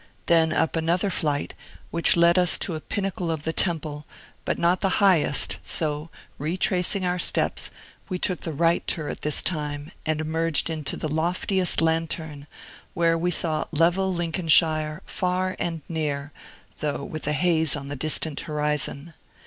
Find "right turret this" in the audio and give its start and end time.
8.51-9.43